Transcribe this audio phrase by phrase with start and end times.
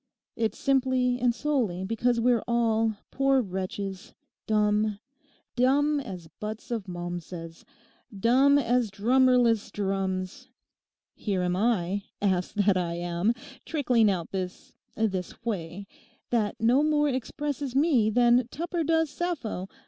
[0.35, 4.15] 'It's simply and solely because we're all, poor wretches,
[4.47, 7.63] dumb—dumb as butts of Malmsez;
[8.19, 10.49] dumb as drummerless drums.
[11.13, 15.85] Here am I, ass that I am, trickling out this—this whey
[16.31, 19.67] that no more expresses me than Tupper does Sappho.